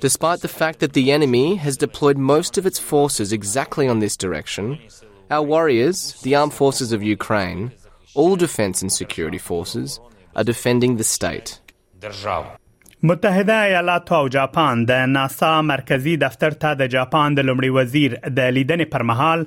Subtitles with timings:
[0.07, 4.18] Despite the fact that the enemy has deployed most of its forces exactly on this
[4.25, 4.66] direction,
[5.31, 7.72] our warriors, the armed forces of Ukraine,
[8.13, 10.00] all defense and security forces,
[10.36, 11.59] are defending the state.
[13.03, 18.40] متحده ایالات او جاپان د ناسا مرکزی دفتر ته د جاپان د لمړي وزیر د
[18.40, 19.46] لیدنې پر مهال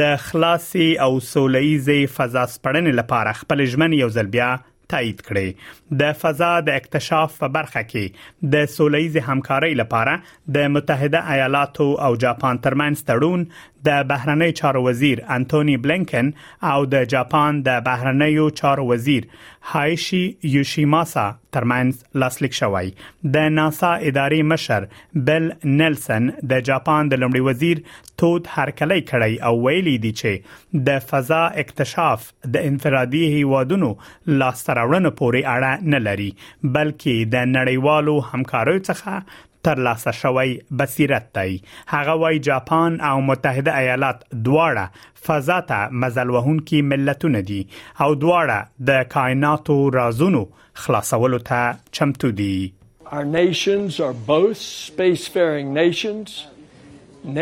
[0.00, 4.50] د خلاصي او سولېزي فضا سپړنې لپاره خپل ژمن یو ځل بیا
[4.92, 10.16] تایید کړې د فضا د اکتشاف په برخه کې د سولېز همکارۍ لپاره
[10.58, 13.46] د متحده ایالاتو او جاپان ترمنځ تړون
[13.88, 16.32] د بهرنی چارو وزیر انټونی بلنکن
[16.72, 19.30] او د جاپان د بهرنیو چارو وزیر
[19.68, 22.92] هایشي یوشیماسا ترمنځ لاسلیک شوی
[23.34, 24.86] د ناسا ادارې مشر
[25.28, 27.82] بل نلسن د جاپان د لمړي وزیر
[28.22, 32.24] تود هرکلی کړی او ویلي دی چې د فضا اکتشاف
[32.56, 36.30] د انفرادي هیوادونو لاسته راوړنو پورې اړه نه لري
[36.64, 44.24] بلکې د نړیوالو همکاریو څخه ترلاسه شوی بصیرت دی هغه وای جاپان او متحده ایالات
[44.46, 44.86] دواړه
[45.26, 47.60] فضا ته مزل وهونکي ملتونه دي
[48.00, 52.72] او دواړه د کائناتو رازونو خلاصولو ته چمتو دي
[53.18, 56.26] Our nations are both spacefaring nations,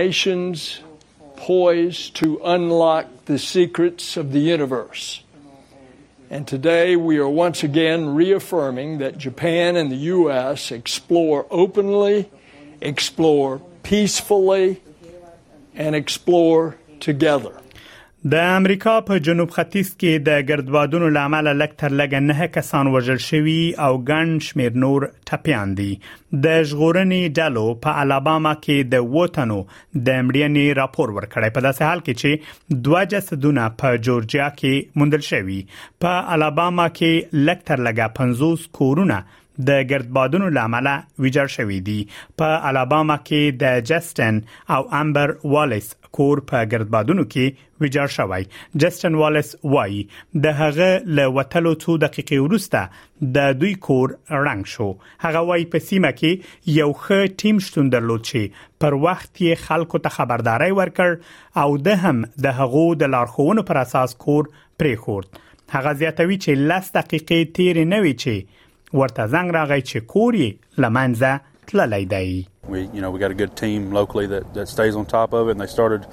[0.03, 0.59] nations
[1.41, 5.05] poised to unlock the secrets of the universe.
[6.31, 10.71] And today we are once again reaffirming that Japan and the U.S.
[10.71, 12.31] explore openly,
[12.83, 14.83] explore peacefully,
[15.75, 17.55] and explore together.
[18.27, 23.55] د امریکا په جنوب ختیځ کې د ګردبادونو لامل لکټر لګ نه کسان وژل شوی
[23.89, 25.87] او ګن شمیر نور ټپيان دي
[26.47, 29.61] د ژغورنې ډلو په الاباما کې د وټنو
[30.09, 35.27] د مړینې راپور ورکړی په داسې حال کې چې دوه جسدونه په جورجیا کې موندل
[35.33, 35.61] شوی
[36.07, 39.23] په الاباما کې لکټر لګ 50 کورونه
[39.67, 40.89] د ګردبادونو لامل
[41.25, 41.97] ویجاړ شوې دي
[42.43, 44.37] په الاباما کې د جاستن
[44.75, 45.89] او امبر والیس
[46.19, 48.47] کور په ګردبادونو کې ویجاړ شوی
[48.85, 50.01] جاستن والیس وایي
[50.45, 50.87] د هغه
[51.19, 54.89] له وټلو 2 دقیقې وروسته د دوی کور رنګ شو
[55.25, 60.03] هغه وایي په سیمه کې یو ښه ټیم شتون درلود چې پر وخت یې خلکو
[60.07, 64.51] ته خبرداري ورکړ او د هم د هغو د لارښوونو پر اساس کور
[64.85, 65.43] پریخورد
[65.75, 68.65] هغه زیاتوي چې لاس دقیقې تیر نه وی چې
[68.97, 69.99] ورته زنګ راغی چې
[70.79, 71.39] لمنځه
[71.71, 72.29] تللی دی
[72.73, 75.49] We, you know, we got a good team locally that, that stays on top of
[75.49, 76.07] it, and they started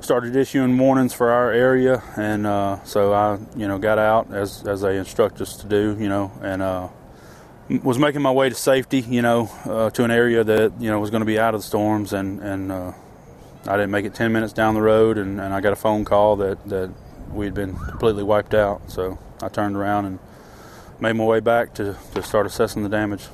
[0.00, 4.62] started issuing warnings for our area, and uh, so I, you know, got out as
[4.66, 6.86] as they instruct us to do, you know, and uh,
[7.90, 10.98] was making my way to safety, you know, uh, to an area that you know
[11.00, 12.92] was going to be out of the storms, and and uh,
[13.68, 16.06] I didn't make it 10 minutes down the road, and, and I got a phone
[16.14, 16.90] call that that
[17.42, 18.88] we had been completely wiped out.
[18.96, 19.10] So
[19.50, 20.18] I turned around and
[21.00, 23.24] made my way back to, to start assessing the damage.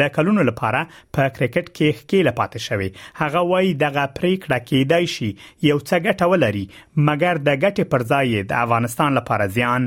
[0.00, 0.80] د کلونو لپاره
[1.16, 2.88] په کرکټ کې ښکېله پاتې شوی
[3.20, 5.28] هغه وایي دغه پریکړه کېدای شي
[5.70, 6.64] یو څه ګټه ولري
[7.08, 9.82] مګر د ګټې پر ځای د افغانستان لپاره زیان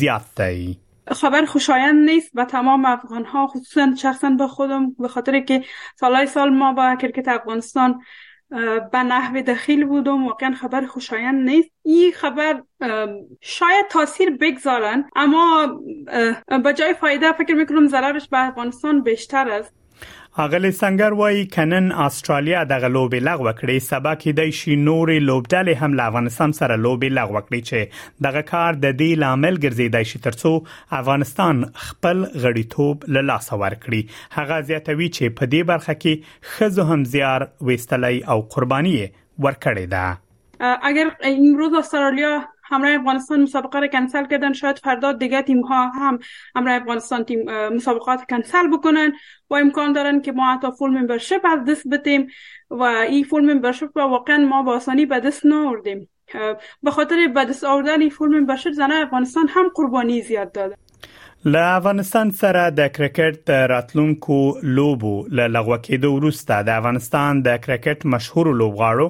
[0.00, 0.60] زیات دی
[1.20, 5.56] خبر خوشایند نیست و تمام افغان ها خصوصا شخصا به خودم به خاطر که
[6.00, 7.96] سالهای سال ما با کرکت افغانستان
[8.92, 12.62] به نحو دخیل بود و واقعا خبر خوشایند نیست این خبر
[13.40, 15.66] شاید تاثیر بگذارن اما
[16.64, 19.74] به جای فایده فکر میکنم ضررش به افغانستان بیشتر است
[20.38, 25.80] اغلی سنگر وای کنن استرالیا د غلوبې لغوه کړې سبا کې د شي نورې لوبډلې
[25.82, 30.20] هم له افغانستان سره لوبې لغوه کړې چې دغه کار د دې لامل ګرځیدای شي
[30.26, 30.52] ترڅو
[31.00, 37.00] افغانستان خپل غړیتوب له لاسه ورکړي هغه زیاتوي چې په دې برخه کې خزو هم
[37.16, 42.34] زیار وستلای او قرباني ورکړې ده اگر امروز استرالیا
[42.70, 46.18] همراه افغانستان مسابقه را کنسل کردن شاید فردا دیگه تیم ها هم
[46.54, 49.12] همراه افغانستان تیم مسابقات کنسل بکنن
[49.50, 52.26] و امکان دارن که ما حتی فول ممبرشپ از دست بتیم
[52.70, 56.08] و این فول ممبرشپ واقعا ما با آسانی به دست ناوردیم
[56.82, 60.76] به خاطر به دست آوردن این فول ممبرشپ زنای افغانستان هم قربانی زیاد دادن
[61.52, 64.34] ل افغانستان سره د کرکټ راتلونکو
[64.78, 69.06] لوبو ل لغوه کېدو وروسته د افغانستان د کرکټ مشهور لوبغاړو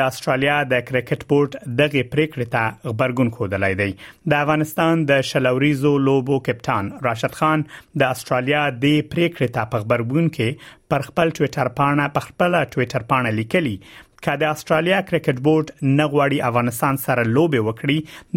[0.00, 3.90] د استرالیا د کرکټ بورډ دغه پریکړه ته خبرګون خوده دی
[4.34, 7.66] د افغانستان د شلوريزو لوبو کپټان راشد خان
[8.04, 13.40] د استرالیا د پریکړه ته خبرګون کې پر خپل ټوئیټر باندې پر خپل ټوئیټر باندې
[13.42, 13.76] لیکلي
[14.24, 17.96] که د استرالیا کرکټ بورډ نه غواړي افغانستان سره لوبي وکړي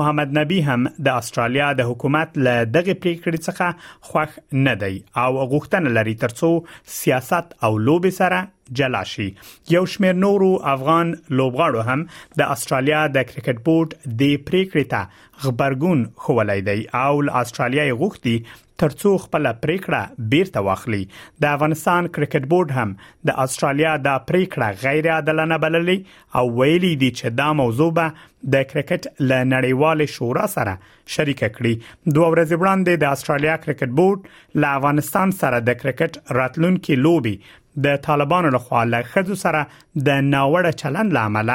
[0.00, 5.30] محمد نبی هم د استرالیا د حکومت له دغه پریکړې څخه خوښ نه دی او
[5.54, 6.52] غوښتنه لري ترڅو
[7.00, 8.44] سیاست او لوبي سره
[8.78, 9.30] جلا شي
[9.70, 12.04] یو شمیر نورو افغان لوبغاړو هم
[12.40, 18.36] د استرالیا د کرکټ بورډ د پریکړې ته خبرګون خولای دی او ل استرالیا غوښتي
[18.82, 21.00] ترڅو خپل پریکړه بیرته واخلي
[21.44, 22.94] د افغانستان کرکټ بورډ هم
[23.30, 25.96] د استرالیا د پریکړه غیر عادلانه بللي
[26.40, 28.14] او ویلي دي چې دا موضوع به
[28.54, 30.74] د کرکټ ل نړیوال شورا سره
[31.16, 31.74] شریک کړي
[32.16, 37.36] دوه ورځې وړاندې د استرالیا کرکټ بورډ ل افغانستان سره د کرکټ راتلونکو لوبي
[37.84, 39.60] د طالبانو لخوا له خځو سره
[40.06, 41.50] د ناوړه چلند لامل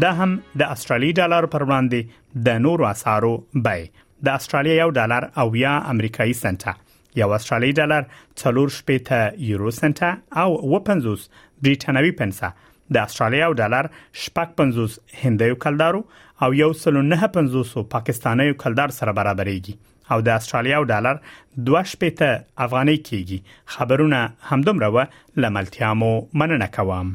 [0.03, 0.33] دا هم
[0.63, 3.31] د استرالی ډالر پر وړاندې د نورو اسارو
[3.67, 3.87] بای
[4.25, 6.65] د استرالیا یو ډالر او یا امریکایي سنت
[7.21, 8.07] یو استرالی ډالر
[8.37, 9.21] 3 شپېته
[9.51, 10.01] یورو سنت
[10.43, 10.49] او
[10.89, 11.27] 50
[11.67, 12.51] بریټانوي پنسه
[12.97, 13.89] د استرالیا ډالر
[14.25, 16.03] شپږ 50 هندیو کلدارو
[16.47, 19.77] او یو سل نه 500 پاکستاني کلدار سره برابرېږي
[20.15, 21.21] او د استرالیا ډالر
[21.75, 23.43] 2 شپېته افغاني کېږي
[23.77, 27.15] خبرونه همدومره و لملتیا مو مننه کوم